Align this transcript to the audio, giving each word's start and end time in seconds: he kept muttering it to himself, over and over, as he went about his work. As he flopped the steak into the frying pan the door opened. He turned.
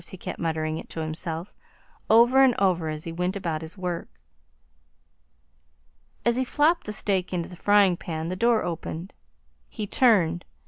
he 0.09 0.17
kept 0.17 0.39
muttering 0.39 0.79
it 0.79 0.89
to 0.89 0.99
himself, 1.01 1.53
over 2.09 2.41
and 2.43 2.55
over, 2.57 2.89
as 2.89 3.03
he 3.03 3.11
went 3.11 3.35
about 3.35 3.61
his 3.61 3.77
work. 3.77 4.07
As 6.25 6.37
he 6.37 6.43
flopped 6.43 6.87
the 6.87 6.91
steak 6.91 7.31
into 7.31 7.47
the 7.49 7.55
frying 7.55 7.97
pan 7.97 8.29
the 8.29 8.35
door 8.35 8.63
opened. 8.63 9.13
He 9.69 9.85
turned. 9.85 10.43